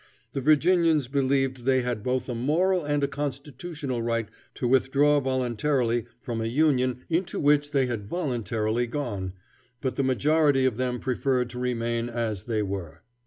[0.33, 6.05] The Virginians believed they had both a moral and a constitutional right to withdraw voluntarily
[6.19, 9.33] from a Union into which they had voluntarily gone,
[9.79, 13.03] but the majority of them preferred to remain as they were.